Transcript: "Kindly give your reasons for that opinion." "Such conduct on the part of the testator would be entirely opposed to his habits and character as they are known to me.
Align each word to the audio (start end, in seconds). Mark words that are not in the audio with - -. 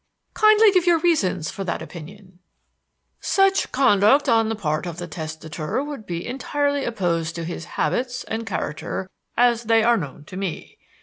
"Kindly 0.33 0.71
give 0.71 0.87
your 0.87 0.97
reasons 0.97 1.51
for 1.51 1.63
that 1.63 1.83
opinion." 1.83 2.39
"Such 3.19 3.71
conduct 3.71 4.27
on 4.27 4.49
the 4.49 4.55
part 4.55 4.87
of 4.87 4.97
the 4.97 5.05
testator 5.05 5.83
would 5.83 6.07
be 6.07 6.25
entirely 6.25 6.83
opposed 6.85 7.35
to 7.35 7.43
his 7.43 7.65
habits 7.77 8.23
and 8.23 8.43
character 8.47 9.11
as 9.37 9.65
they 9.65 9.83
are 9.83 9.97
known 9.97 10.25
to 10.25 10.35
me. 10.37 10.79